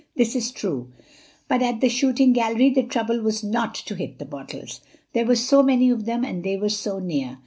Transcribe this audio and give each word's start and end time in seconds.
This 0.15 0.35
is 0.35 0.49
true—but 0.51 1.61
at 1.61 1.79
the 1.79 1.87
shooting 1.87 2.33
gallery 2.33 2.71
the 2.71 2.81
trouble 2.81 3.21
was 3.21 3.43
not 3.43 3.75
to 3.75 3.93
hit 3.95 4.17
the 4.17 4.25
bottles. 4.25 4.81
There 5.13 5.27
were 5.27 5.35
so 5.35 5.61
many 5.61 5.91
of 5.91 6.05
them 6.05 6.25
and 6.25 6.43
they 6.43 6.57
were 6.57 6.69
so 6.69 6.97
near. 6.97 7.37